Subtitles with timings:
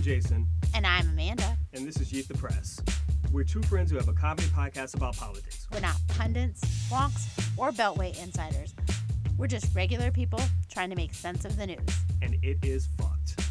[0.00, 1.58] I'm Jason, And I'm Amanda.
[1.74, 2.80] and this is Yeet the Press.
[3.30, 5.66] We're two friends who have a comedy podcast about politics.
[5.70, 8.74] We're not pundits, wonks, or Beltway insiders.
[9.36, 11.86] We're just regular people trying to make sense of the news.
[12.22, 13.44] and it is fucked.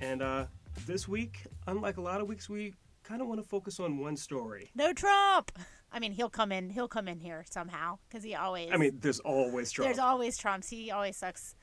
[0.00, 0.44] And uh,
[0.86, 4.16] this week, unlike a lot of weeks, we kind of want to focus on one
[4.16, 4.70] story.
[4.74, 5.52] No Trump.
[5.98, 6.70] I mean, he'll come in.
[6.70, 8.70] He'll come in here somehow because he always.
[8.72, 9.88] I mean, there's always Trump.
[9.88, 10.68] there's always Trumps.
[10.68, 11.56] He always sucks,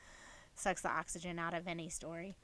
[0.56, 2.36] sucks the oxygen out of any story.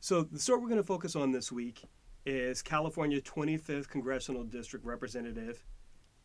[0.00, 1.82] so the story we're going to focus on this week
[2.24, 5.62] is California 25th Congressional District Representative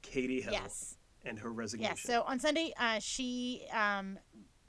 [0.03, 0.95] Katie Hill Yes.
[1.25, 1.95] and her resignation.
[1.97, 2.03] Yes.
[2.03, 4.17] So on Sunday, uh, she um,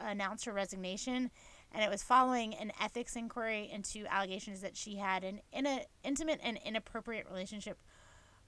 [0.01, 1.31] announced her resignation,
[1.71, 5.85] and it was following an ethics inquiry into allegations that she had an in a,
[6.03, 7.79] intimate and inappropriate relationship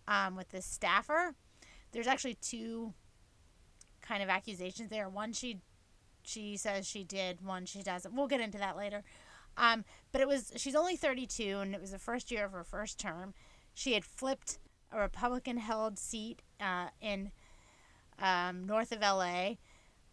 [0.09, 1.37] um, with this staffer.
[1.92, 2.95] There's actually two
[4.02, 5.09] kind of accusations there.
[5.09, 5.60] One she
[6.23, 8.15] she says she did, one she doesn't.
[8.15, 9.04] We'll get into that later.
[9.56, 12.64] Um, but it was she's only 32, and it was the first year of her
[12.64, 13.34] first term.
[13.74, 14.59] She had flipped
[14.92, 17.30] a Republican-held seat uh, in
[18.18, 19.54] um, north of LA.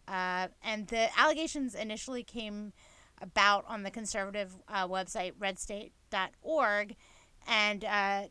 [0.06, 2.72] Uh, and the allegations initially came
[3.20, 6.96] about on the conservative uh, website redstate.org.
[7.46, 8.22] And uh,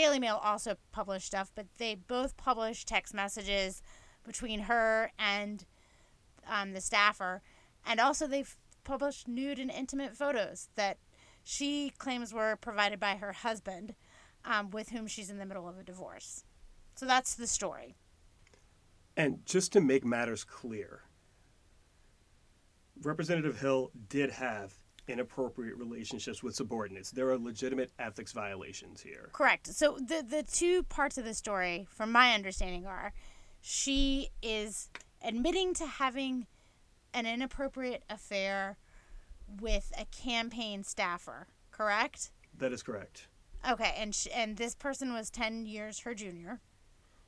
[0.00, 3.82] Daily Mail also published stuff, but they both published text messages
[4.24, 5.66] between her and
[6.48, 7.42] um, the staffer.
[7.84, 10.96] And also, they've published nude and intimate photos that
[11.44, 13.94] she claims were provided by her husband,
[14.42, 16.44] um, with whom she's in the middle of a divorce.
[16.94, 17.94] So that's the story.
[19.18, 21.02] And just to make matters clear,
[23.02, 24.78] Representative Hill did have
[25.10, 27.10] inappropriate relationships with subordinates.
[27.10, 29.28] There are legitimate ethics violations here.
[29.32, 29.66] Correct.
[29.66, 33.12] So the the two parts of the story, from my understanding, are
[33.60, 34.88] she is
[35.22, 36.46] admitting to having
[37.12, 38.78] an inappropriate affair
[39.60, 41.48] with a campaign staffer.
[41.70, 42.30] Correct.
[42.56, 43.26] That is correct.
[43.68, 46.60] Okay, and sh- and this person was ten years her junior.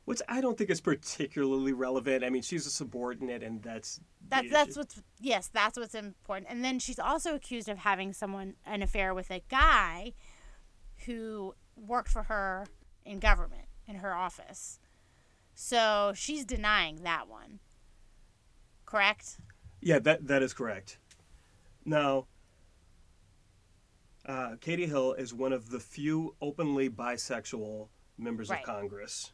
[0.04, 2.24] Which I don't think is particularly relevant.
[2.24, 4.52] I mean, she's a subordinate, and that's the That's issue.
[4.52, 6.50] that's what's yes, that's what's important.
[6.50, 10.12] And then she's also accused of having someone an affair with a guy
[11.06, 12.66] who worked for her
[13.04, 14.80] in government in her office.
[15.54, 17.60] So she's denying that one.
[18.86, 19.38] Correct?
[19.80, 20.98] Yeah, that that is correct.
[21.84, 22.26] Now,
[24.26, 27.88] uh, Katie Hill is one of the few openly bisexual
[28.18, 28.60] members Right.
[28.60, 29.32] of Congress,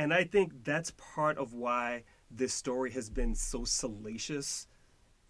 [0.00, 4.66] and I think that's part of why this story has been so salacious.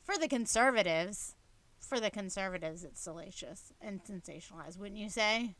[0.05, 1.35] For the conservatives,
[1.81, 5.57] for the conservatives it's salacious and sensationalized, wouldn't you say?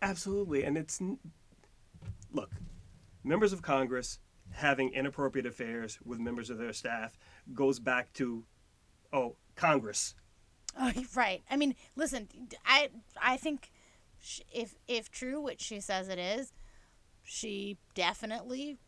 [0.00, 1.18] Absolutely, and it's n-
[2.32, 2.50] look,
[3.22, 4.20] members of Congress
[4.52, 7.18] having inappropriate affairs with members of their staff
[7.52, 8.44] goes back to,
[9.12, 10.14] oh, Congress.
[10.80, 11.42] Oh, right.
[11.50, 12.28] I mean, listen,
[12.64, 12.88] I
[13.20, 13.70] I think
[14.50, 16.54] if if true, which she says it is,
[17.26, 18.78] she definitely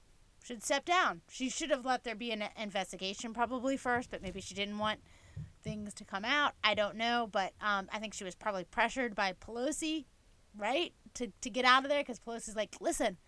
[0.43, 1.21] should step down.
[1.29, 5.01] She should have let there be an investigation probably first, but maybe she didn't want
[5.63, 6.53] things to come out.
[6.63, 10.07] I don't know, but um, I think she was probably pressured by Pelosi,
[10.57, 13.19] right, to to get out of there because Pelosi's like, listen,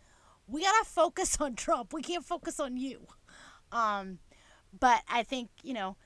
[0.46, 1.92] we gotta focus on Trump.
[1.92, 3.06] We can't focus on you.
[3.72, 4.18] Um,
[4.78, 5.96] but I think you know,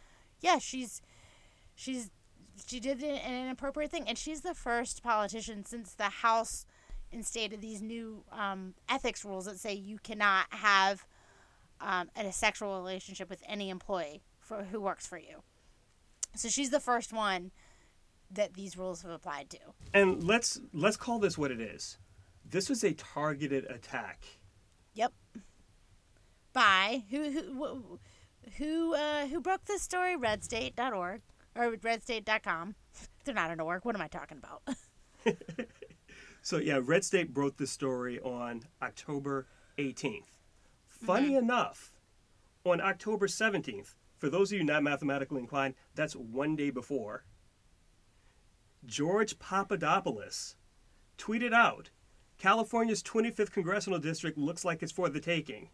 [0.41, 1.03] yeah, she's
[1.75, 2.11] she's
[2.67, 6.65] she did an inappropriate thing, and she's the first politician since the House
[7.15, 11.07] instated these new um, ethics rules that say you cannot have
[11.81, 15.43] um, a sexual relationship with any employee for who works for you.
[16.35, 17.53] So she's the first one
[18.31, 19.59] that these rules have applied to.
[19.93, 21.99] And let's let's call this what it is.
[22.45, 24.25] This was a targeted attack.
[24.95, 25.13] Yep.
[26.53, 30.17] By who who wh- who uh, who broke this story?
[30.17, 31.23] Redstate.org
[31.57, 32.75] or redstate.com.
[33.25, 33.85] They're not an org.
[33.85, 34.63] What am I talking about?
[36.45, 39.47] So yeah, Red State broke this story on October
[39.79, 39.95] 18th.
[39.97, 41.07] Mm-hmm.
[41.07, 41.91] Funny enough,
[42.65, 47.25] on October 17th, for those of you not mathematically inclined, that's one day before.
[48.85, 50.57] George Papadopoulos
[51.17, 51.89] tweeted out,
[52.37, 55.71] "California's 25th congressional district looks like it's for the taking,"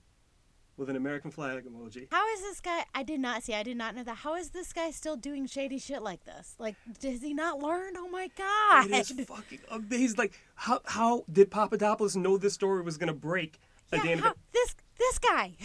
[0.81, 2.09] with an American flag emoji.
[2.11, 2.85] How is this guy?
[2.95, 3.55] I did not see.
[3.55, 4.17] I did not know that.
[4.17, 6.57] How is this guy still doing shady shit like this?
[6.59, 7.95] Like, does he not learn?
[7.99, 8.91] Oh my god!
[8.91, 10.17] It is fucking amazing.
[10.17, 13.61] Like, how how did Papadopoulos know this story was gonna break
[13.93, 15.53] yeah, end how, this this guy.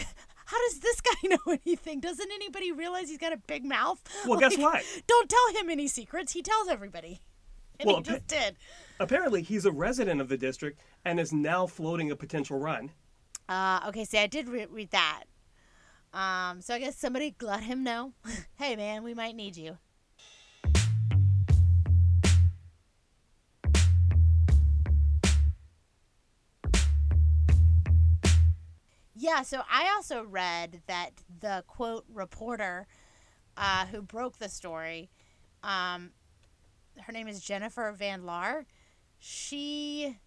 [0.47, 2.00] How does this guy know anything?
[2.01, 4.00] Doesn't anybody realize he's got a big mouth?
[4.27, 4.83] Well, guess what?
[5.07, 6.33] Don't tell him any secrets.
[6.33, 7.19] He tells everybody.
[7.79, 8.56] And Well, he just did.
[9.00, 12.91] Apparently, he's a resident of the district and is now floating a potential run.
[13.47, 15.24] Uh, okay, see, I did re- read that.
[16.13, 18.13] Um, so I guess somebody let him know,
[18.56, 19.77] hey man, we might need you.
[29.18, 32.86] Yeah, so I also read that the quote reporter
[33.57, 35.09] uh, who broke the story,
[35.63, 36.12] um,
[37.01, 38.65] her name is Jennifer Van Laar.
[39.18, 40.18] She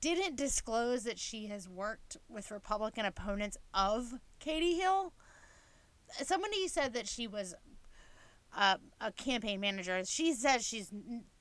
[0.00, 5.12] didn't disclose that she has worked with Republican opponents of Katie Hill.
[6.22, 7.54] Somebody said that she was
[8.56, 10.02] a, a campaign manager.
[10.06, 10.90] She says she's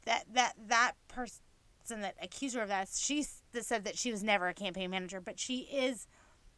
[0.05, 1.41] that that that person
[1.89, 2.89] that accused her of that.
[2.93, 6.07] She said that she was never a campaign manager, but she is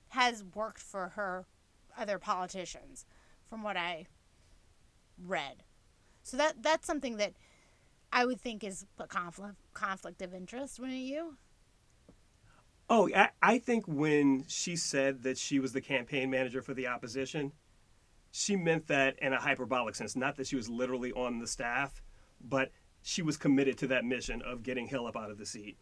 [0.09, 1.45] has worked for her
[1.97, 3.05] other politicians,
[3.47, 4.07] from what I
[5.17, 5.63] read.
[6.23, 7.33] So that that's something that
[8.11, 11.37] I would think is a conflict conflict of interest, wouldn't you?
[12.89, 16.87] Oh, I, I think when she said that she was the campaign manager for the
[16.87, 17.51] opposition,
[18.31, 20.15] she meant that in a hyperbolic sense.
[20.15, 22.01] Not that she was literally on the staff,
[22.41, 22.71] but
[23.01, 25.77] she was committed to that mission of getting Hill up out of the seat.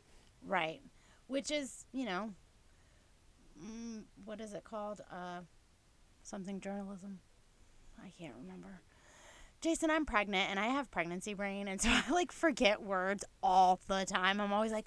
[0.45, 0.81] Right.
[1.27, 2.33] Which is, you know,
[3.61, 5.01] mm, what is it called?
[5.11, 5.41] Uh,
[6.23, 7.19] something journalism.
[8.03, 8.81] I can't remember.
[9.59, 13.79] Jason, I'm pregnant and I have pregnancy brain, and so I like forget words all
[13.87, 14.39] the time.
[14.39, 14.85] I'm always like,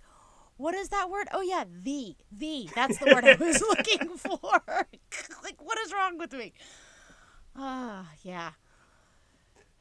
[0.60, 1.26] what is that word?
[1.32, 2.68] Oh yeah, the the.
[2.74, 4.38] That's the word I was looking for.
[5.42, 6.52] like, what is wrong with me?
[7.56, 8.50] Ah, uh, yeah.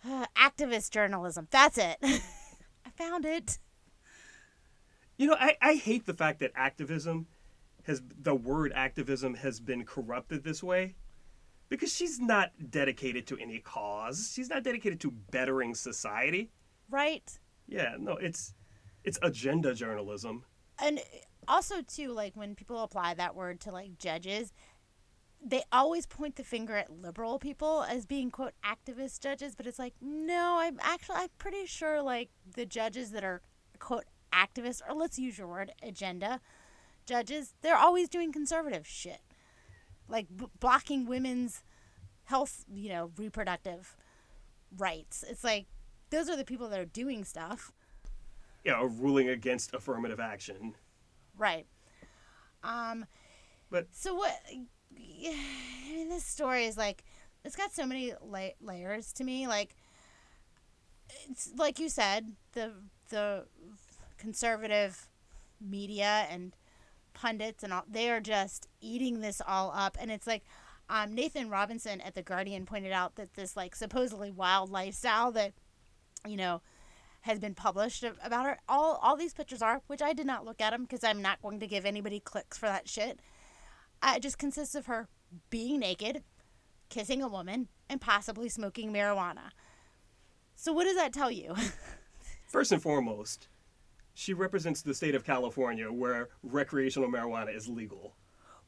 [0.07, 1.47] Uh, activist journalism.
[1.51, 1.97] That's it.
[2.01, 3.59] I found it.
[5.17, 7.27] You know, I, I hate the fact that activism
[7.83, 10.95] has the word activism has been corrupted this way
[11.67, 14.31] because she's not dedicated to any cause.
[14.33, 16.51] She's not dedicated to bettering society.
[16.89, 17.37] Right.
[17.67, 18.53] Yeah, no, it's
[19.03, 20.45] it's agenda journalism
[20.81, 20.99] and
[21.47, 24.53] also too like when people apply that word to like judges
[25.41, 29.79] they always point the finger at liberal people as being quote activist judges but it's
[29.79, 33.41] like no i'm actually i'm pretty sure like the judges that are
[33.79, 36.39] quote activists or let's use your word agenda
[37.09, 39.21] judges they're always doing conservative shit.
[40.07, 41.63] Like b- blocking women's
[42.25, 43.97] health you know reproductive
[44.77, 45.25] rights.
[45.27, 45.65] It's like
[46.11, 47.73] those are the people that are doing stuff
[48.63, 50.73] you know, ruling against affirmative action.
[51.37, 51.65] Right.
[52.63, 53.05] Um,
[53.69, 54.37] but so what?
[54.51, 57.03] I mean, this story is like
[57.45, 59.47] it's got so many la- layers to me.
[59.47, 59.75] Like
[61.29, 62.73] it's like you said, the
[63.09, 63.45] the
[64.17, 65.07] conservative
[65.61, 66.55] media and
[67.13, 70.43] pundits and all they are just eating this all up, and it's like.
[70.91, 75.53] Um, Nathan Robinson at the Guardian pointed out that this like supposedly wild lifestyle that
[76.27, 76.63] you know
[77.21, 78.59] has been published about her.
[78.67, 81.41] All all these pictures are, which I did not look at them because I'm not
[81.41, 83.19] going to give anybody clicks for that shit.
[84.01, 85.07] Uh, it just consists of her
[85.49, 86.23] being naked,
[86.89, 89.51] kissing a woman, and possibly smoking marijuana.
[90.55, 91.55] So what does that tell you?
[92.47, 93.47] First and foremost,
[94.13, 98.15] she represents the state of California where recreational marijuana is legal.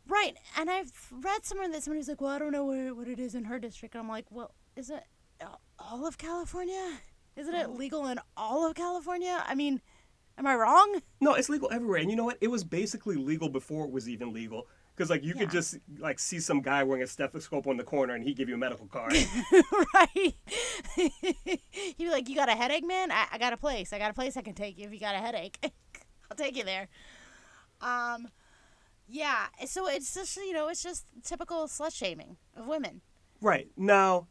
[0.08, 3.20] Right, and I've read somewhere that somebody's like, "Well, I don't know what, what it
[3.20, 5.04] is in her district." And I'm like, "Well, is it
[5.80, 7.00] all of California?"
[7.36, 9.44] Isn't it legal in all of California?
[9.48, 9.82] I mean,
[10.38, 11.02] am I wrong?
[11.20, 12.00] No, it's legal everywhere.
[12.00, 12.38] And you know what?
[12.42, 14.68] It was basically legal before it was even legal.
[14.96, 15.42] Because like you yeah.
[15.42, 18.50] could just like see some guy wearing a stethoscope on the corner and he give
[18.50, 19.14] you a medical card.
[19.96, 20.34] right.
[20.96, 23.12] He'd be like, "You got a headache, man?
[23.12, 23.94] I, I got a place.
[23.94, 25.58] I got a place I can take you if you got a headache.
[26.30, 26.90] I'll take you there."
[27.80, 28.28] Um,
[29.08, 29.48] yeah.
[29.66, 33.02] So it's just you know it's just typical slut shaming of women.
[33.40, 34.28] Right now,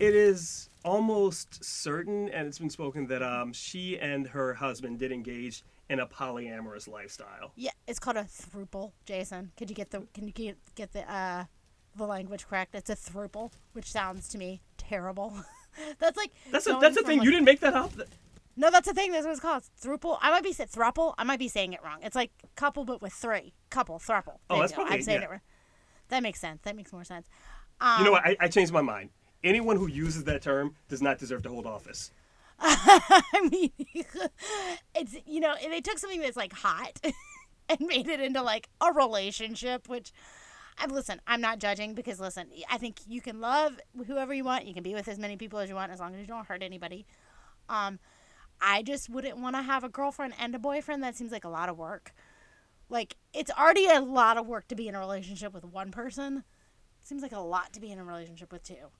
[0.00, 5.12] it is almost certain, and it's been spoken that um, she and her husband did
[5.12, 7.52] engage in a polyamorous lifestyle.
[7.56, 8.92] Yeah, it's called a throuple.
[9.04, 11.44] Jason, could you get the can you get get the uh,
[11.96, 12.74] the language correct?
[12.74, 15.34] It's a throuple, which sounds to me terrible.
[15.98, 17.18] that's like that's a that's a thing.
[17.18, 17.92] Like, you didn't make that up.
[18.54, 19.12] No, that's a thing.
[19.12, 19.62] That's what it's called.
[19.80, 20.18] Throuple.
[20.20, 21.14] I might be saying thruple.
[21.18, 22.00] I might be saying it wrong.
[22.02, 23.54] It's like couple, but with three.
[23.70, 24.38] Couple, thruple.
[24.50, 25.36] Oh, that's probably, I'm saying yeah.
[25.36, 25.40] it.
[26.08, 26.60] That makes sense.
[26.64, 27.26] That makes more sense.
[27.80, 28.26] Um, you know what?
[28.26, 29.08] I, I changed my mind
[29.44, 32.10] anyone who uses that term does not deserve to hold office.
[32.60, 33.72] I mean,
[34.94, 37.00] it's you know they took something that's like hot
[37.68, 40.12] and made it into like a relationship, which.
[40.78, 41.20] I listen.
[41.26, 42.46] I'm not judging because listen.
[42.70, 44.64] I think you can love whoever you want.
[44.64, 46.46] You can be with as many people as you want as long as you don't
[46.46, 47.04] hurt anybody.
[47.68, 47.98] Um,
[48.58, 51.02] I just wouldn't want to have a girlfriend and a boyfriend.
[51.02, 52.14] That seems like a lot of work.
[52.88, 56.44] Like it's already a lot of work to be in a relationship with one person.
[57.00, 58.90] It seems like a lot to be in a relationship with two.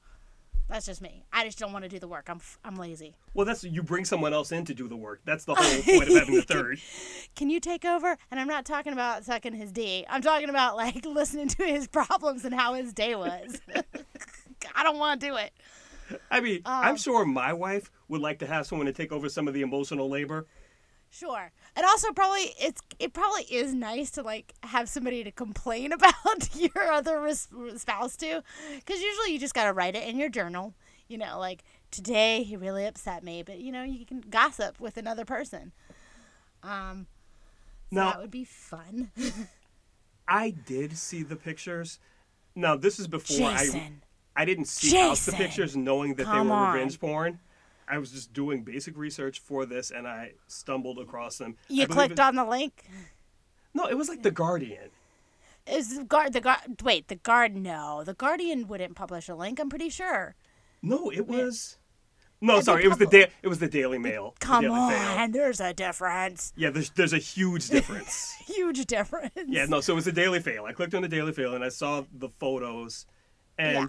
[0.72, 1.22] That's just me.
[1.30, 2.28] I just don't want to do the work.
[2.30, 3.14] I'm I'm lazy.
[3.34, 5.20] Well, that's you bring someone else in to do the work.
[5.26, 6.80] That's the whole point of having a third.
[7.36, 8.16] Can you take over?
[8.30, 10.06] And I'm not talking about sucking his D.
[10.08, 13.60] I'm talking about like listening to his problems and how his day was.
[14.74, 15.52] I don't want to do it.
[16.30, 19.28] I mean, I'm Um, sure my wife would like to have someone to take over
[19.28, 20.46] some of the emotional labor.
[21.14, 21.52] Sure.
[21.76, 26.56] And also probably it's it probably is nice to like have somebody to complain about
[26.56, 28.42] your other res- spouse to
[28.86, 30.74] cuz usually you just got to write it in your journal.
[31.08, 34.96] You know, like today he really upset me, but you know, you can gossip with
[34.96, 35.72] another person.
[36.62, 37.06] Um
[37.90, 39.10] so Now- that would be fun.
[40.28, 41.98] I did see the pictures.
[42.54, 44.02] Now, this is before I Jason.
[44.34, 46.72] I didn't seek out the pictures knowing that they were on.
[46.72, 47.40] revenge porn.
[47.92, 51.56] I was just doing basic research for this and I stumbled across them.
[51.68, 52.84] You clicked it- on the link?
[53.74, 54.88] No, it was like The Guardian.
[55.66, 58.02] Is the guard the guard wait, the guard no.
[58.02, 60.34] The Guardian wouldn't publish a link, I'm pretty sure.
[60.82, 61.76] No, it was
[62.40, 64.34] No, And sorry, it was the publi- da- it was the Daily Mail.
[64.40, 65.18] Come Daily Mail.
[65.20, 66.52] on, there's a difference.
[66.56, 68.32] Yeah, there's there's a huge difference.
[68.46, 69.32] Huge difference.
[69.46, 70.64] yeah, no, so it was the Daily Fail.
[70.64, 73.06] I clicked on the Daily Fail and I saw the photos
[73.58, 73.86] and Yeah.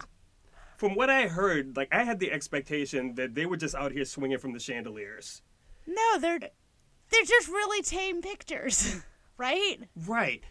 [0.77, 4.05] From what I heard, like I had the expectation that they were just out here
[4.05, 5.41] swinging from the chandeliers.
[5.87, 9.01] No, they're they're just really tame pictures,
[9.37, 9.77] right?
[10.05, 10.43] Right.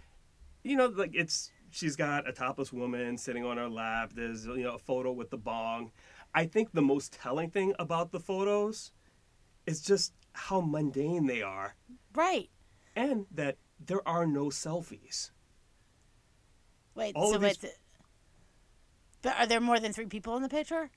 [0.62, 4.12] You know, like it's she's got a topless woman sitting on her lap.
[4.14, 5.90] There's you know a photo with the bong.
[6.34, 8.92] I think the most telling thing about the photos
[9.66, 11.74] is just how mundane they are
[12.14, 12.48] Right.
[12.96, 15.30] and that there are no selfies.
[16.94, 17.72] Wait, All so these- wait,
[19.22, 20.90] but are there more than three people in the picture?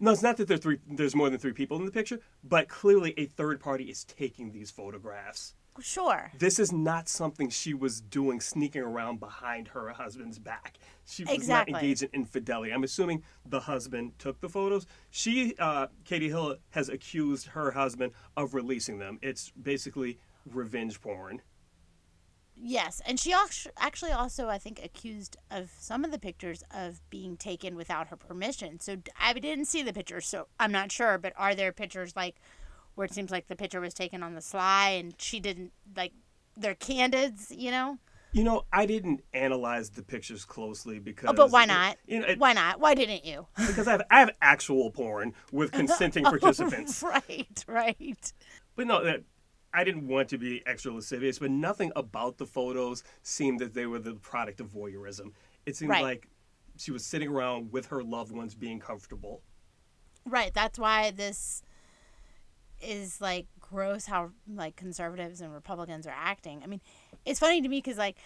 [0.00, 2.68] No, it's not that there three there's more than 3 people in the picture, but
[2.68, 5.54] clearly a third party is taking these photographs.
[5.80, 6.30] Sure.
[6.38, 10.78] This is not something she was doing sneaking around behind her husband's back.
[11.04, 11.72] She was Exactly.
[11.72, 12.72] not engaged in infidelity.
[12.72, 14.86] I'm assuming the husband took the photos.
[15.10, 19.18] She, uh, Katie Hill, has accused her husband of releasing them.
[19.20, 21.42] It's basically revenge porn.
[22.66, 27.02] Yes, and she actu- actually also, I think, accused of some of the pictures of
[27.10, 28.80] being taken without her permission.
[28.80, 31.18] So I didn't see the pictures, so I'm not sure.
[31.18, 32.36] But are there pictures like
[32.94, 36.12] where it seems like the picture was taken on the sly and she didn't like
[36.56, 37.98] they're candids, you know?
[38.32, 41.28] You know, I didn't analyze the pictures closely because.
[41.28, 41.98] Oh, but why not?
[42.06, 42.80] You know, it- Why not?
[42.80, 43.46] Why didn't you?
[43.58, 47.02] because I have, I have actual porn with consenting oh, participants.
[47.28, 48.32] right, right.
[48.74, 49.22] But no, that
[49.74, 53.86] I didn't want to be extra lascivious, but nothing about the photos seemed that they
[53.86, 55.32] were the product of voyeurism.
[55.66, 56.02] It seemed Right.
[56.02, 56.28] like
[56.76, 59.42] she was sitting around with her loved ones being comfortable.
[60.24, 60.54] Right.
[60.54, 61.62] That's why this
[62.80, 66.62] is like gross how like conservatives and Republicans are acting.
[66.62, 66.80] I mean,
[67.24, 68.16] it's funny to me because like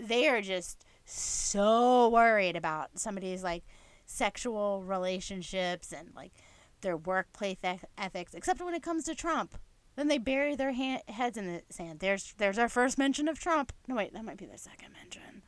[0.00, 3.62] they are just so worried about somebody's like
[4.06, 6.32] sexual relationships and like
[6.80, 7.58] their workplace
[7.96, 9.56] ethics, except when it comes to Trump.
[9.96, 12.00] Then they bury their ha- heads in the sand.
[12.00, 13.72] There's there's our first mention of Trump.
[13.88, 15.42] No wait, that might be the second mention.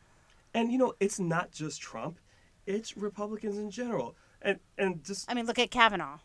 [0.55, 2.19] And you know, it's not just Trump;
[2.67, 4.17] it's Republicans in general.
[4.41, 6.19] And and just I mean, look at Kavanaugh.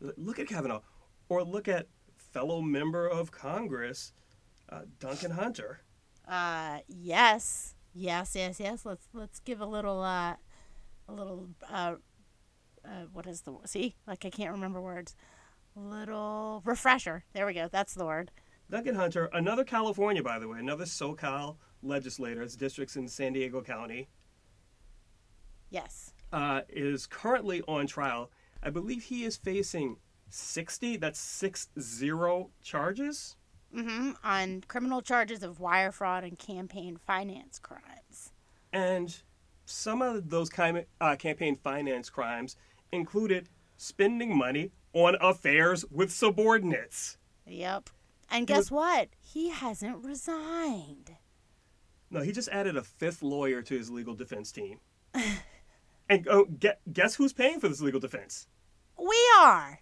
[0.00, 0.80] look at Kavanaugh,
[1.28, 4.12] or look at fellow member of Congress,
[4.68, 5.80] uh, Duncan Hunter.
[6.26, 8.84] Uh, yes, yes, yes, yes.
[8.84, 10.34] Let's let's give a little uh,
[11.08, 11.94] a little uh,
[12.84, 13.94] uh, what is the see?
[14.06, 15.14] Like I can't remember words.
[15.76, 17.24] Little refresher.
[17.32, 17.68] There we go.
[17.70, 18.30] That's the word.
[18.70, 22.42] Duncan Hunter, another California, by the way, another SoCal legislator.
[22.42, 24.08] It's districts in San Diego County.
[25.70, 26.12] Yes.
[26.32, 28.30] uh, is currently on trial.
[28.62, 29.96] I believe he is facing
[30.28, 33.36] 60, that's six zero charges.
[33.74, 34.12] Mm-hmm.
[34.24, 38.32] On criminal charges of wire fraud and campaign finance crimes.
[38.72, 39.16] And
[39.64, 40.50] some of those
[41.00, 42.56] uh, campaign finance crimes
[42.92, 43.48] included
[43.80, 47.16] spending money on affairs with subordinates.
[47.46, 47.90] Yep.
[48.30, 49.08] And He was- guess what?
[49.20, 51.16] He hasn't resigned.
[52.10, 54.80] No, he just added a fifth lawyer to his legal defense team.
[56.08, 58.46] and oh, gue- guess who's paying for this legal defense?
[58.98, 59.80] We are.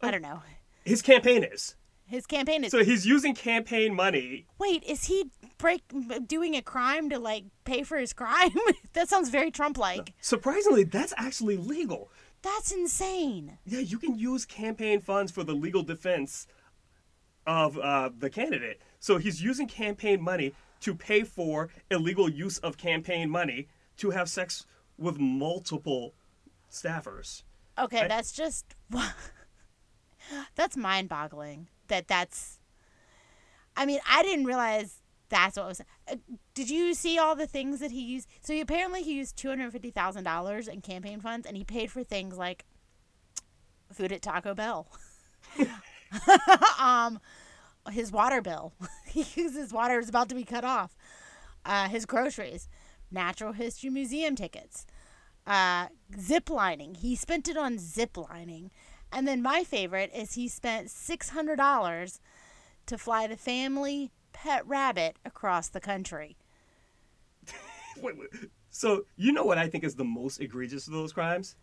[0.00, 0.42] I don't know.
[0.84, 1.76] His campaign is.
[2.06, 2.70] His campaign is.
[2.70, 4.46] So he's using campaign money.
[4.58, 5.82] Wait, is he break
[6.26, 8.52] doing a crime to like pay for his crime?
[8.92, 10.12] that sounds very Trump-like.
[10.20, 12.10] Surprisingly, that's actually legal.
[12.44, 13.58] That's insane.
[13.64, 16.46] Yeah, you can use campaign funds for the legal defense
[17.46, 18.80] of uh, the candidate.
[19.00, 24.28] So he's using campaign money to pay for illegal use of campaign money to have
[24.28, 24.66] sex
[24.98, 26.14] with multiple
[26.70, 27.42] staffers.
[27.78, 28.74] Okay, I- that's just
[30.54, 31.68] that's mind-boggling.
[31.88, 32.60] That that's.
[33.76, 34.96] I mean, I didn't realize
[35.28, 35.80] that's what was.
[36.10, 36.16] uh,
[36.54, 38.28] did you see all the things that he used?
[38.40, 41.64] So he, apparently he used two hundred fifty thousand dollars in campaign funds, and he
[41.64, 42.64] paid for things like
[43.92, 44.86] food at Taco Bell.
[46.78, 47.20] um,
[47.90, 48.72] his water bill.
[49.06, 50.96] he his water is about to be cut off.
[51.64, 52.68] Uh, his groceries,
[53.10, 54.86] natural history museum tickets,
[55.46, 55.86] uh,
[56.20, 56.94] zip lining.
[56.94, 58.70] He spent it on zip lining.
[59.12, 62.20] And then my favorite is he spent $600
[62.86, 66.36] to fly the family pet rabbit across the country.
[68.02, 68.28] wait, wait.
[68.70, 71.56] So, you know what I think is the most egregious of those crimes?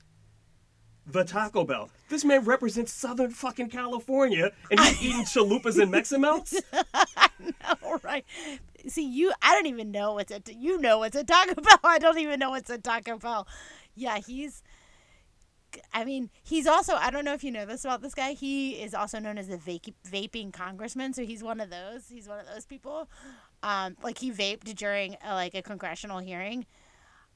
[1.05, 1.89] The Taco Bell.
[2.09, 6.55] This man represents Southern fucking California, and he's eating chalupas and Meximelts.
[6.93, 8.25] I know, right?
[8.87, 11.79] See, you, I don't even know what's a, you know what's a Taco Bell.
[11.83, 13.47] I don't even know what's a Taco Bell.
[13.95, 14.63] Yeah, he's,
[15.93, 18.33] I mean, he's also, I don't know if you know this about this guy.
[18.33, 21.13] He is also known as the vape, vaping congressman.
[21.13, 22.09] So he's one of those.
[22.09, 23.09] He's one of those people.
[23.63, 26.65] Um, like he vaped during a, like a congressional hearing.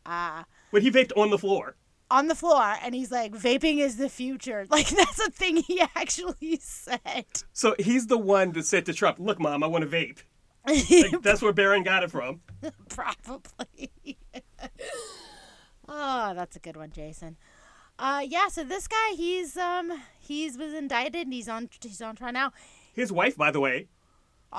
[0.06, 1.76] Uh, but he vaped on the floor.
[2.12, 5.82] On the floor, and he's like, "Vaping is the future." Like that's a thing he
[5.96, 7.26] actually said.
[7.52, 10.20] So he's the one that said to Trump, "Look, mom, I want to vape."
[10.68, 12.42] like, that's where Barron got it from.
[12.90, 13.92] Probably.
[15.88, 17.38] oh, that's a good one, Jason.
[17.98, 18.48] Uh, yeah.
[18.50, 22.52] So this guy, he's um, he's was indicted and he's on he's on trial now.
[22.94, 23.88] His wife, by the way,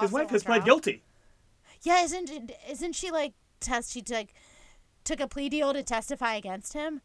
[0.00, 0.56] his wife has trial.
[0.58, 1.02] pled guilty.
[1.82, 3.92] Yeah, isn't isn't she like test?
[3.92, 4.28] She took
[5.04, 7.02] took a plea deal to testify against him.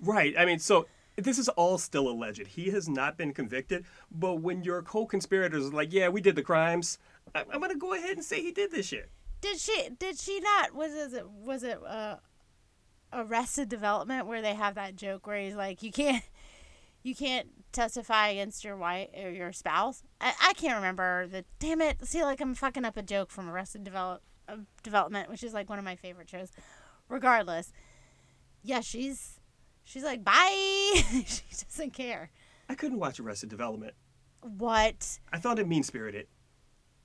[0.00, 0.34] Right.
[0.38, 2.46] I mean, so this is all still alleged.
[2.46, 3.84] He has not been convicted.
[4.10, 6.98] But when your co-conspirators are like, "Yeah, we did the crimes,"
[7.34, 9.10] I- I'm gonna go ahead and say he did this shit.
[9.40, 9.90] Did she?
[9.98, 10.74] Did she not?
[10.74, 11.28] Was it?
[11.28, 11.78] Was it?
[11.84, 12.16] Uh,
[13.16, 16.22] Arrested Development where they have that joke where he's like, "You can't,
[17.02, 21.44] you can't testify against your wife or your spouse." I, I can't remember the.
[21.58, 22.06] Damn it!
[22.06, 25.70] See, like I'm fucking up a joke from Arrested Develop uh, Development, which is like
[25.70, 26.52] one of my favorite shows.
[27.08, 27.72] Regardless,
[28.62, 29.40] yeah, she's
[29.82, 32.30] she's like, "Bye." she doesn't care.
[32.68, 33.94] I couldn't watch Arrested Development.
[34.42, 35.18] What?
[35.32, 36.26] I thought it mean spirited.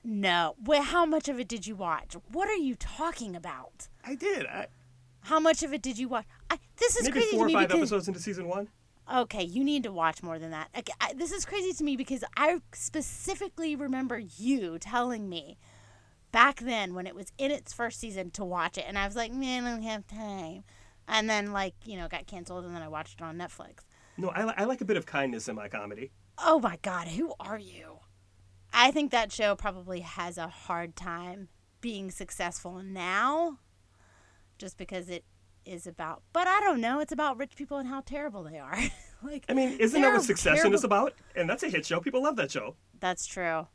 [0.04, 0.56] No.
[0.62, 2.16] Wait, how much of it did you watch?
[2.30, 3.88] What are you talking about?
[4.04, 4.46] I did.
[4.46, 4.66] I,
[5.22, 6.26] How much of it did you watch?
[6.50, 8.68] I, this is maybe crazy four or to me five because episodes into season one.
[9.12, 10.68] okay, you need to watch more than that.
[10.76, 15.58] Okay, I, this is crazy to me because I specifically remember you telling me
[16.32, 19.16] back then when it was in its first season to watch it, and I was
[19.16, 20.64] like, man, I don't have time.
[21.08, 23.80] And then like you know got canceled, and then I watched it on Netflix.
[24.16, 26.10] No, I, li- I like a bit of kindness in my comedy.
[26.38, 27.98] Oh my God, who are you?
[28.72, 31.48] I think that show probably has a hard time
[31.80, 33.58] being successful now
[34.62, 35.24] just because it
[35.64, 38.78] is about, but I don't know, it's about rich people and how terrible they are.
[39.24, 41.14] like, I mean, isn't that what Succession terrible- is about?
[41.34, 41.98] And that's a hit show.
[42.00, 42.76] People love that show.
[43.00, 43.66] That's true.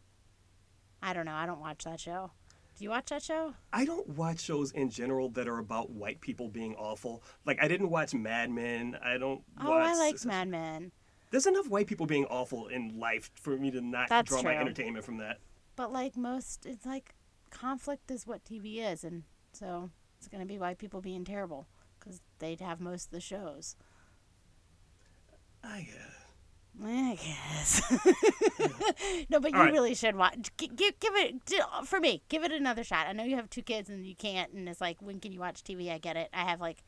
[1.03, 1.33] I don't know.
[1.33, 2.31] I don't watch that show.
[2.77, 3.53] Do you watch that show?
[3.73, 7.21] I don't watch shows in general that are about white people being awful.
[7.45, 8.97] Like I didn't watch Mad Men.
[9.03, 9.41] I don't.
[9.59, 10.29] Oh, watch I like Succession.
[10.29, 10.91] Mad Men.
[11.31, 14.55] There's enough white people being awful in life for me to not That's draw my
[14.55, 15.39] entertainment from that.
[15.75, 17.15] But like most, it's like
[17.49, 19.03] conflict is what TV is.
[19.03, 21.67] And so it's going to be white people being terrible
[21.99, 23.75] because they'd have most of the shows.
[25.63, 26.13] I guess.
[26.83, 29.25] I guess.
[29.29, 29.73] no, but you All right.
[29.73, 30.51] really should watch.
[30.57, 31.41] Give, give it
[31.85, 32.21] for me.
[32.29, 33.07] Give it another shot.
[33.07, 35.39] I know you have two kids and you can't, and it's like when can you
[35.39, 35.91] watch TV?
[35.91, 36.29] I get it.
[36.33, 36.83] I have like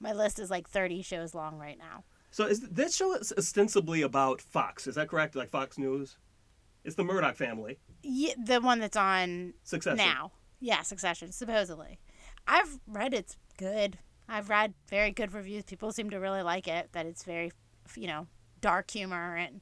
[0.00, 2.02] my list is like thirty shows long right now.
[2.32, 4.88] So is that show is ostensibly about Fox?
[4.88, 5.36] Is that correct?
[5.36, 6.16] Like Fox News?
[6.84, 7.78] It's the Murdoch family.
[8.02, 9.98] Yeah, the one that's on Succession.
[9.98, 10.32] now.
[10.58, 11.30] Yeah, Succession.
[11.30, 12.00] Supposedly,
[12.46, 13.98] I've read it's good.
[14.28, 15.64] I've read very good reviews.
[15.64, 16.90] People seem to really like it.
[16.92, 17.52] That it's very,
[17.96, 18.26] you know,
[18.60, 19.60] dark humor and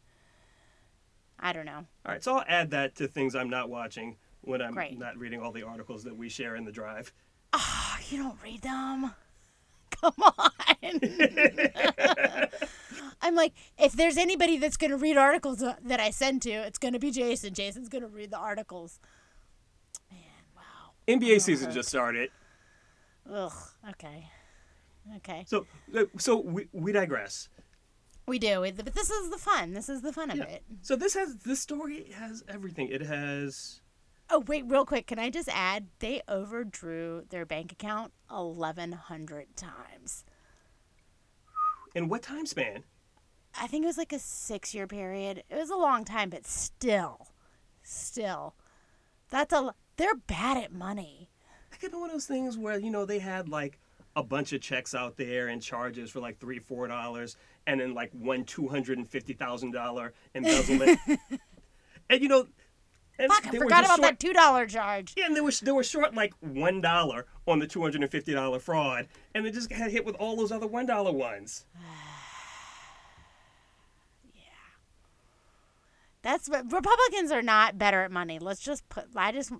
[1.39, 1.87] I don't know.
[2.05, 4.99] All right, so I'll add that to things I'm not watching when I'm Great.
[4.99, 7.13] not reading all the articles that we share in the drive.
[7.53, 9.13] Oh, you don't read them.
[9.91, 10.51] Come on.
[13.23, 16.51] I'm like, if there's anybody that's going to read articles uh, that I send to,
[16.51, 17.53] it's going to be Jason.
[17.53, 18.99] Jason's going to read the articles.
[20.11, 20.21] Man,
[20.57, 20.93] wow.
[21.07, 22.31] NBA season just started.
[23.33, 23.53] Ugh.
[23.91, 24.29] Okay.
[25.17, 25.45] Okay.
[25.47, 25.67] So
[26.19, 27.49] so we, we digress.
[28.27, 28.61] We do.
[28.77, 29.73] But this is the fun.
[29.73, 30.45] This is the fun of Yeah.
[30.45, 30.63] it.
[30.83, 32.89] So this has this story has everything.
[32.89, 33.81] It has
[34.33, 35.09] Oh, wait, real quick.
[35.09, 35.89] Can I just add?
[35.99, 40.25] They overdrew their bank account 1,100 times.
[41.97, 42.85] in what time span?
[43.61, 45.43] I think it was like a six year period.
[45.51, 47.27] It was a long time, but still,
[47.83, 48.55] still,
[49.31, 49.75] that's a.
[49.97, 51.30] They're bad at money.
[51.71, 53.79] That could be one of those things where you know they had like
[54.17, 57.95] a bunch of checks out there and charges for like three four dollars, and then
[57.95, 60.99] like one two hundred and fifty thousand dollar embezzlement.
[62.11, 62.47] and you know,
[63.19, 65.15] And Fuck, I forgot about short- that two dollar charge.
[65.17, 68.11] Yeah, and they were they were short like one dollar on the two hundred and
[68.11, 71.67] fifty dollar fraud, and they just got hit with all those other one dollar ones.
[76.23, 78.39] That's what Republicans are not better at money.
[78.39, 79.07] Let's just put.
[79.17, 79.53] I just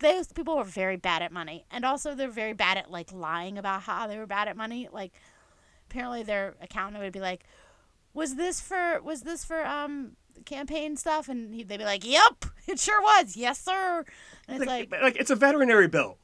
[0.00, 3.56] those people are very bad at money, and also they're very bad at like lying
[3.56, 4.88] about how they were bad at money.
[4.92, 5.12] Like
[5.88, 7.44] apparently their accountant would be like,
[8.12, 12.44] "Was this for was this for um campaign stuff?" And he, they'd be like, "Yep,
[12.66, 13.34] it sure was.
[13.34, 14.04] Yes, sir."
[14.48, 16.18] And it's Like, like, like it's a veterinary bill.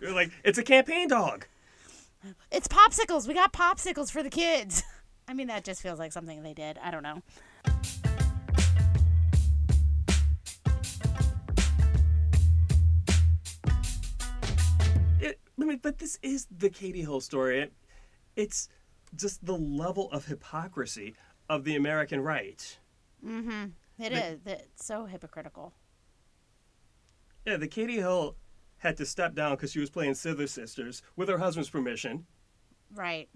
[0.00, 1.46] You're like it's a campaign dog.
[2.50, 3.28] it's popsicles.
[3.28, 4.82] We got popsicles for the kids.
[5.28, 6.78] I mean, that just feels like something they did.
[6.82, 7.22] I don't know.
[15.70, 17.60] Mean, but this is the Katie Hill story.
[17.60, 17.72] It,
[18.36, 18.68] it's
[19.16, 21.14] just the level of hypocrisy
[21.48, 22.78] of the American right.
[23.24, 23.64] Mm-hmm.
[23.98, 24.38] It The- is.
[24.46, 25.74] It's so hypocritical.
[27.46, 28.36] Yeah, the Katie Hill
[28.78, 32.26] had to step down because she was playing Scissor Sisters with her husband's permission.
[32.94, 33.28] Right.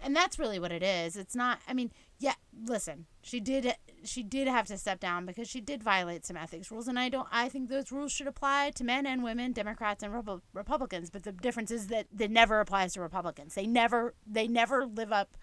[0.00, 1.16] And that's really what it is.
[1.16, 2.34] It's not I mean, yeah,
[2.66, 3.06] listen.
[3.22, 3.74] She did
[4.04, 7.08] she did have to step down because she did violate some ethics rules and I
[7.08, 11.10] don't I think those rules should apply to men and women, Democrats and Repu- Republicans,
[11.10, 13.54] but the difference is that that never applies to Republicans.
[13.54, 15.36] They never they never live up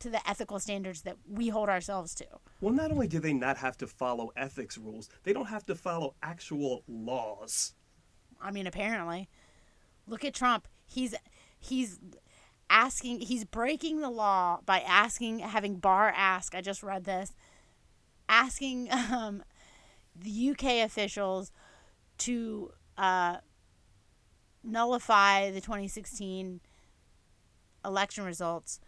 [0.00, 2.26] to the ethical standards that we hold ourselves to.
[2.60, 5.74] Well, not only do they not have to follow ethics rules, they don't have to
[5.74, 7.74] follow actual laws.
[8.40, 9.28] I mean, apparently.
[10.06, 10.68] Look at Trump.
[10.86, 11.14] He's
[11.58, 11.98] he's
[12.70, 17.32] asking he's breaking the law by asking having Barr ask, I just read this,
[18.28, 19.42] asking um,
[20.14, 21.52] the UK officials
[22.18, 23.36] to uh,
[24.62, 26.60] nullify the 2016
[27.84, 28.80] election results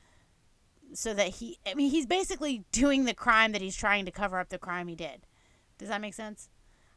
[0.92, 4.38] so that he I mean he's basically doing the crime that he's trying to cover
[4.38, 5.26] up the crime he did.
[5.78, 6.48] Does that make sense?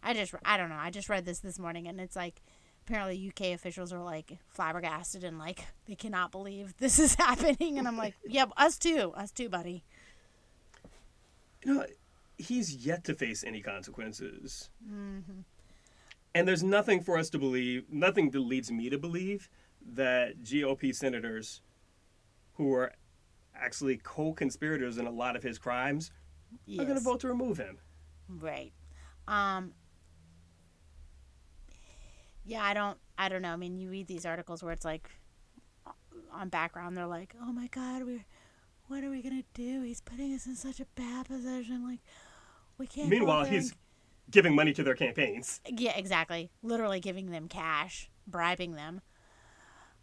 [0.02, 0.76] I just I don't know.
[0.80, 2.42] I just read this this morning and it's like
[2.86, 7.88] apparently UK officials are like flabbergasted and like they cannot believe this is happening and
[7.88, 9.14] I'm like, "Yeah, us too.
[9.16, 9.84] Us too, buddy."
[11.64, 11.86] You know,
[12.38, 14.70] he's yet to face any consequences.
[16.36, 19.50] And there's nothing for us to believe, nothing that leads me to believe
[19.94, 21.62] that GOP senators
[22.56, 22.92] who are
[23.56, 26.12] actually co conspirators in a lot of his crimes
[26.80, 27.78] are going to vote to remove him.
[28.28, 28.74] Right.
[29.28, 29.74] Um
[32.46, 33.54] Yeah, I don't I don't know.
[33.54, 35.10] I mean, you read these articles where it's like
[36.32, 38.26] on background they're like, "Oh my god, we
[38.88, 39.82] what are we going to do?
[39.82, 42.00] He's putting us in such a bad position like
[42.78, 43.80] we can't Meanwhile, he's and
[44.30, 45.62] giving money to their campaigns.
[45.68, 46.50] Yeah, exactly.
[46.62, 49.02] Literally giving them cash, bribing them.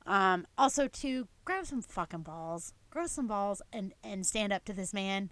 [0.06, 4.72] Um, also to grab some fucking balls, grow some balls, and and stand up to
[4.72, 5.30] this man.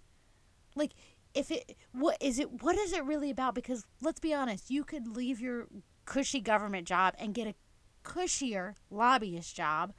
[0.74, 0.92] Like,
[1.34, 2.62] if it what is it?
[2.62, 3.54] What is it really about?
[3.54, 5.66] Because let's be honest, you could leave your
[6.08, 7.54] cushy government job and get a
[8.02, 9.92] cushier lobbyist job,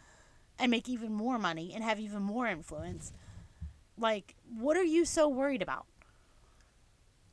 [0.57, 3.13] and make even more money and have even more influence.
[3.97, 5.85] Like, what are you so worried about?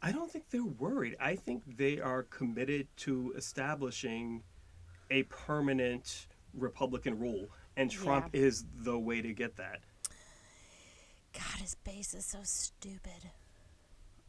[0.03, 1.17] I don't think they're worried.
[1.19, 4.43] I think they are committed to establishing
[5.11, 9.81] a permanent Republican rule, and Trump is the way to get that.
[11.33, 13.31] God, his base is so stupid.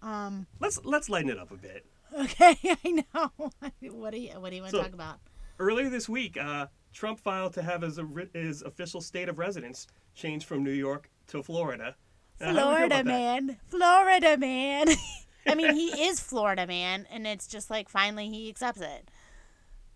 [0.01, 0.47] Um.
[0.59, 1.85] Let's let's lighten it up a bit.
[2.17, 3.31] Okay, I know.
[3.91, 5.19] what do you What do you want to talk about?
[5.59, 7.99] Earlier this week, uh, Trump filed to have his
[8.33, 11.95] his official state of residence changed from New York to Florida.
[12.39, 14.87] How do we feel Florida man, Florida man.
[15.47, 19.09] I mean, he is Florida man, and it's just like finally he accepts it.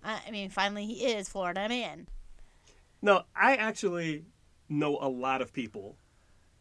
[0.03, 2.07] I I mean, finally he is Florida man.
[3.01, 4.25] No, I actually
[4.69, 5.97] know a lot of people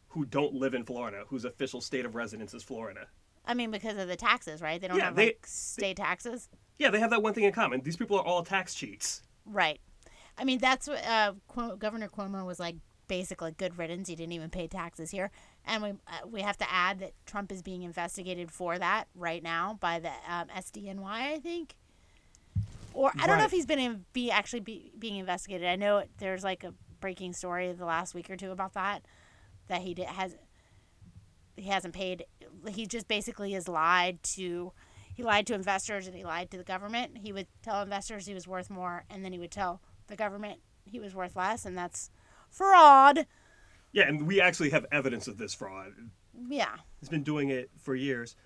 [0.09, 3.07] who don't live in Florida whose official state of residence is Florida.
[3.45, 4.81] I mean, because of the taxes, right?
[4.81, 6.49] They don't Yeah, have they- like state taxes,
[6.79, 7.81] Yeah, they have that one thing in common.
[7.83, 9.23] These people are all tax cheats.
[9.45, 9.81] right?
[10.39, 12.77] I mean, that's what uh, Cuomo, Governor Cuomo was like.
[13.09, 14.09] Basically, good riddance.
[14.09, 15.33] He didn't even pay taxes here,
[15.65, 19.43] and we uh, we have to add that Trump is being investigated for that right
[19.43, 21.75] now by the um, SDNY, I think.
[22.95, 25.67] Or I don't know if he's been in, be actually be, being investigated.
[25.67, 29.05] I know there's like a breaking story the last week or two about that
[29.67, 30.37] that he did, has
[31.57, 32.27] he hasn't paid.
[32.69, 34.73] He just basically has lied to
[35.15, 37.19] he lied to investors and he lied to the government.
[37.19, 40.61] He would tell investors he was worth more, and then he would tell the government
[40.85, 42.11] he was worth less, and that's
[42.49, 43.27] fraud.
[43.93, 45.93] Yeah, and we actually have evidence of this fraud.
[46.49, 48.37] Yeah, He's been doing it for years.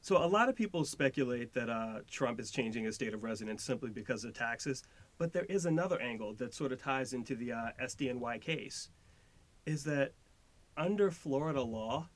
[0.00, 3.62] So a lot of people speculate that uh, Trump is changing his state of residence
[3.62, 4.82] simply because of taxes.
[5.18, 8.88] But there is another angle that sort of ties into the uh, SDNY case,
[9.64, 10.12] is that
[10.76, 12.08] under Florida law,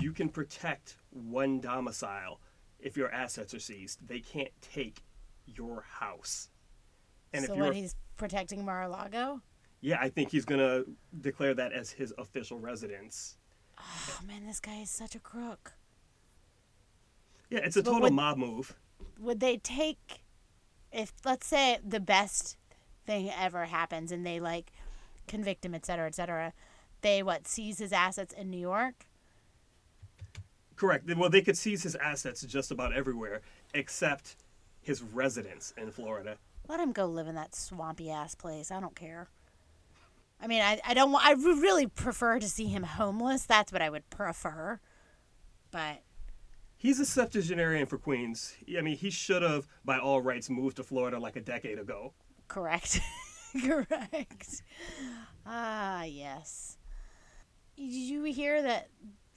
[0.00, 2.40] you can protect one domicile
[2.80, 4.06] if your assets are seized.
[4.06, 5.02] They can't take
[5.46, 6.48] your house.
[7.32, 9.40] And so if you're what he's protecting Mar-a-Lago?
[9.80, 10.84] yeah, I think he's gonna
[11.20, 13.36] declare that as his official residence.
[13.78, 15.72] Oh man, this guy is such a crook.
[17.50, 18.76] Yeah, it's a But total would- mob move.
[19.18, 20.22] Would they take
[20.92, 22.56] if let's say the best
[23.06, 24.72] thing ever happens and they like
[25.26, 26.52] convict him, et cetera, et cetera,
[27.00, 29.06] they what, seize his assets in New York?
[30.76, 31.08] Correct.
[31.16, 33.40] Well, they could seize his assets just about everywhere
[33.74, 34.36] except
[34.80, 36.36] his residence in Florida.
[36.68, 38.70] Let him go live in that swampy ass place.
[38.70, 39.28] I don't care.
[40.40, 41.24] I mean, I, I don't want.
[41.24, 43.44] I really prefer to see him homeless.
[43.46, 44.80] That's what I would prefer.
[45.70, 46.02] But
[46.76, 48.56] He's a septuagenarian for Queens.
[48.76, 52.12] I mean, he should have, by all rights, moved to Florida like a decade ago.
[52.48, 52.98] correct,
[53.64, 54.62] correct.
[55.46, 56.78] Ah, yes.
[57.76, 58.88] Did you hear that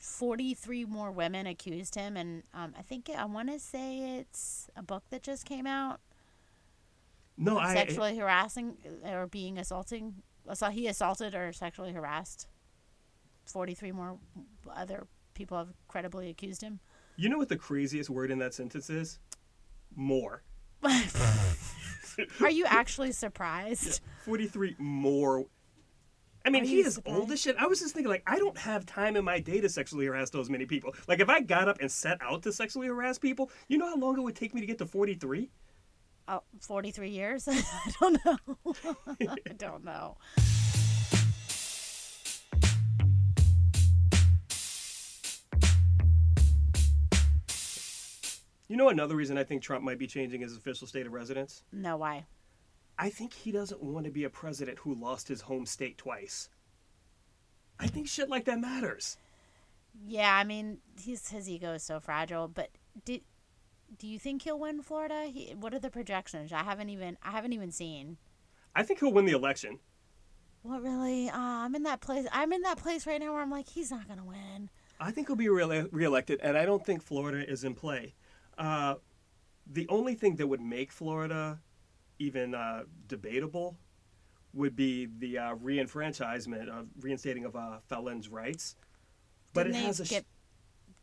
[0.06, 2.16] forty-three more women accused him?
[2.16, 6.00] And um, I think I want to say it's a book that just came out.
[7.38, 7.74] No, I.
[7.74, 10.16] sexually harassing or being assaulting.
[10.54, 12.48] So he assaulted or sexually harassed.
[13.46, 14.18] Forty-three more
[14.74, 16.80] other people have credibly accused him.
[17.18, 19.20] You know what the craziest word in that sentence is?
[19.96, 20.44] More.
[22.42, 24.02] Are you actually surprised?
[24.24, 25.46] 43 more.
[26.46, 27.56] I mean, Are he is old as shit.
[27.58, 30.30] I was just thinking, like, I don't have time in my day to sexually harass
[30.30, 30.94] those many people.
[31.08, 33.98] Like, if I got up and set out to sexually harass people, you know how
[33.98, 35.50] long it would take me to get to 43?
[36.28, 37.48] Oh, 43 years?
[37.52, 38.38] I don't know.
[39.20, 40.18] I don't know.
[48.68, 51.64] You know another reason I think Trump might be changing his official state of residence?
[51.72, 52.26] No, why?
[52.98, 56.50] I think he doesn't want to be a president who lost his home state twice.
[57.80, 59.18] I think shit like that matters.
[60.08, 62.48] Yeah, I mean, he's his ego is so fragile.
[62.48, 62.70] But
[63.04, 63.22] did
[63.98, 65.26] do you think he'll win Florida?
[65.26, 66.52] He, what are the projections?
[66.52, 68.18] I haven't even I haven't even seen.
[68.76, 69.80] I think he'll win the election.
[70.64, 71.30] What really?
[71.30, 72.28] Uh, I'm in that place.
[72.32, 74.70] I'm in that place right now where I'm like, he's not gonna win.
[75.00, 78.16] I think he'll be re- reelected, and I don't think Florida is in play.
[78.58, 78.96] Uh,
[79.68, 81.60] the only thing that would make Florida
[82.20, 83.78] even uh, debatable
[84.54, 88.76] would be the uh, reenfranchisement of reinstating of uh, felons' rights.
[89.54, 90.06] But Didn't it has a.
[90.06, 90.26] sh- get?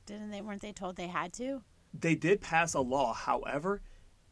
[0.07, 0.41] Didn't they?
[0.41, 1.63] Weren't they told they had to?
[1.95, 3.83] they did pass a law, however,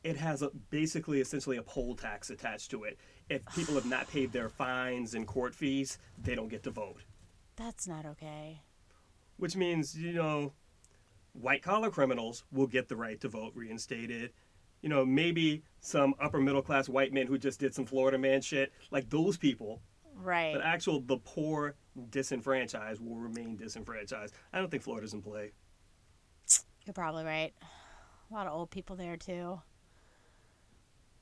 [0.03, 2.99] it has a, basically essentially a poll tax attached to it.
[3.29, 7.03] If people have not paid their fines and court fees, they don't get to vote.
[7.57, 8.63] That's not okay.
[9.37, 10.53] which means you know
[11.33, 14.33] white collar criminals will get the right to vote reinstated
[14.83, 18.41] you know maybe some upper middle class white men who just did some florida man
[18.41, 19.81] shit like those people
[20.23, 20.53] Right.
[20.53, 21.77] but actual the poor
[22.11, 25.53] disenfranchised will remain disenfranchised i don't think florida's in play
[26.85, 27.53] You're probably right.
[28.31, 29.61] A lot of old people there too.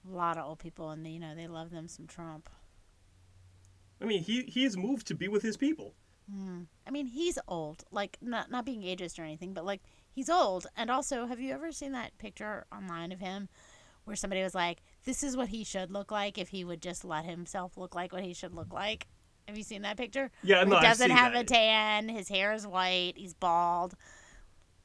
[0.08, 2.48] A lot of old people, and you know they love them some Trump.
[4.00, 5.94] i mean he he has moved to be with his people
[6.30, 6.62] hmm.
[6.86, 7.84] I mean, he's old.
[7.90, 9.82] Like not not being ageist or anything, but like
[10.18, 10.66] he's old.
[10.76, 13.48] And also, have you ever seen that picture online of him
[14.02, 17.04] where somebody was like, "This is what he should look like if he would just
[17.04, 19.06] let himself look like what he should look like."
[19.46, 20.32] Have you seen that picture?
[20.42, 21.42] Yeah, no, he doesn't have that.
[21.42, 22.08] a tan.
[22.08, 23.12] His hair is white.
[23.16, 23.94] He's bald.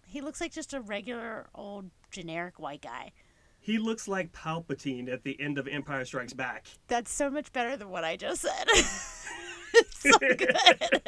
[0.05, 3.11] He looks like just a regular old generic white guy.
[3.59, 7.75] he looks like palpatine at the end of empire strikes back That's so much better
[7.75, 8.65] than what I just said.
[9.73, 11.01] it's so good.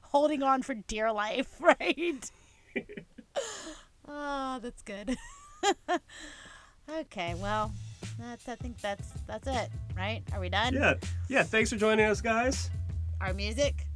[0.02, 2.30] Holding on for dear life, right?
[4.08, 5.16] Oh, that's good.
[6.90, 7.72] okay, well,
[8.18, 10.22] that's I think that's that's it, right?
[10.32, 10.74] Are we done?
[10.74, 10.94] yeah
[11.28, 12.70] yeah thanks for joining us guys
[13.20, 13.86] Our music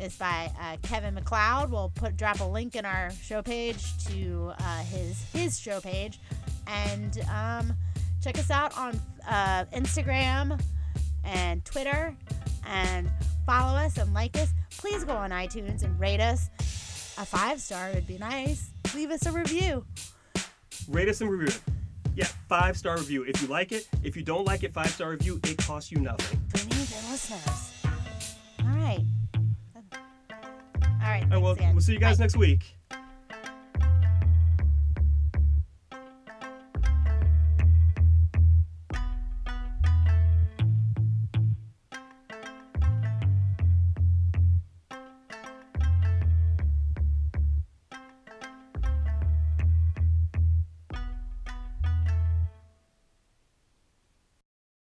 [0.00, 1.70] is by uh, Kevin MacLeod.
[1.70, 6.18] We'll put drop a link in our show page to uh, his his show page,
[6.66, 7.74] and um,
[8.22, 10.60] check us out on uh, Instagram
[11.24, 12.14] and Twitter,
[12.66, 13.10] and
[13.44, 14.50] follow us and like us.
[14.78, 16.48] Please go on iTunes and rate us.
[17.18, 18.70] A five star would be nice.
[18.94, 19.84] Leave us a review.
[20.88, 21.60] rate us and review it
[22.14, 25.10] yeah five star review if you like it if you don't like it five star
[25.10, 27.72] review it costs you nothing We need the listeners.
[28.64, 29.00] All right.
[29.34, 29.82] All
[31.12, 31.22] right.
[31.24, 31.72] All right, well, again.
[31.74, 32.24] we'll see you guys Bye.
[32.24, 32.75] next week.